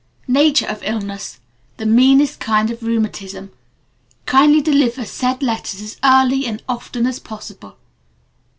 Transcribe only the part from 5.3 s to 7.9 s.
letters as early and often as possible!